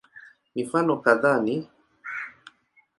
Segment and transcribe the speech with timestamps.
[0.55, 1.55] Mifano kadhaa ni